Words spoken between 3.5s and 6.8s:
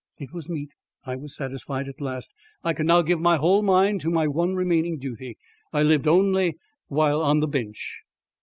mind to my one remaining duty. I lived only